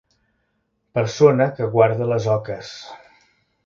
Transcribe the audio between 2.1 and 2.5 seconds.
les